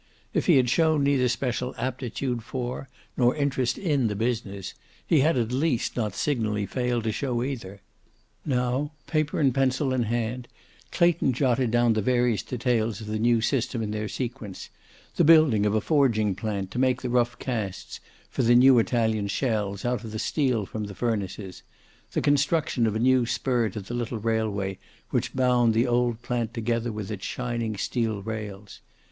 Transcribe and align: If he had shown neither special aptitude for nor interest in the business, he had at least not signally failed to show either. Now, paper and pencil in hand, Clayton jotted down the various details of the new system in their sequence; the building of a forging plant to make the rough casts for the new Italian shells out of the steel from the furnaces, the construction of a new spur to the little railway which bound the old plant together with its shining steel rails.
If 0.33 0.47
he 0.47 0.57
had 0.57 0.67
shown 0.67 1.03
neither 1.03 1.29
special 1.29 1.75
aptitude 1.77 2.41
for 2.41 2.89
nor 3.15 3.35
interest 3.35 3.77
in 3.77 4.07
the 4.07 4.15
business, 4.15 4.73
he 5.05 5.19
had 5.19 5.37
at 5.37 5.51
least 5.51 5.95
not 5.95 6.15
signally 6.15 6.65
failed 6.65 7.03
to 7.03 7.11
show 7.11 7.43
either. 7.43 7.81
Now, 8.43 8.93
paper 9.05 9.39
and 9.39 9.53
pencil 9.53 9.93
in 9.93 10.01
hand, 10.01 10.47
Clayton 10.91 11.33
jotted 11.33 11.69
down 11.69 11.93
the 11.93 12.01
various 12.01 12.41
details 12.41 12.99
of 12.99 13.05
the 13.05 13.19
new 13.19 13.41
system 13.41 13.83
in 13.83 13.91
their 13.91 14.07
sequence; 14.07 14.69
the 15.17 15.23
building 15.23 15.67
of 15.67 15.75
a 15.75 15.81
forging 15.81 16.33
plant 16.33 16.71
to 16.71 16.79
make 16.79 17.03
the 17.03 17.09
rough 17.11 17.37
casts 17.37 17.99
for 18.27 18.41
the 18.41 18.55
new 18.55 18.79
Italian 18.79 19.27
shells 19.27 19.85
out 19.85 20.03
of 20.03 20.11
the 20.11 20.17
steel 20.17 20.65
from 20.65 20.85
the 20.85 20.95
furnaces, 20.95 21.61
the 22.13 22.21
construction 22.21 22.87
of 22.87 22.95
a 22.95 22.99
new 22.99 23.27
spur 23.27 23.69
to 23.69 23.79
the 23.79 23.93
little 23.93 24.17
railway 24.17 24.79
which 25.11 25.35
bound 25.35 25.75
the 25.75 25.85
old 25.85 26.23
plant 26.23 26.55
together 26.55 26.91
with 26.91 27.11
its 27.11 27.23
shining 27.23 27.77
steel 27.77 28.23
rails. 28.23 28.81